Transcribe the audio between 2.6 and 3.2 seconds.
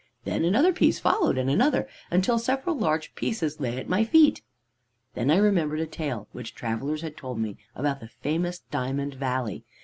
large